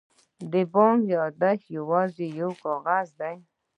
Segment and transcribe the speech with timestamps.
[0.51, 3.35] د بانک یادښت یوازې یو کاغذ دی.